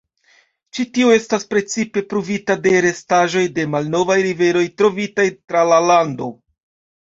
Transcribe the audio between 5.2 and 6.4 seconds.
tra la lando.